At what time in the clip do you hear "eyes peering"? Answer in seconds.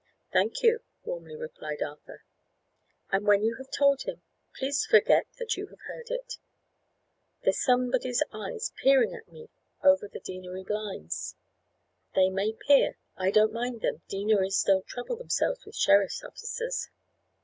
8.33-9.13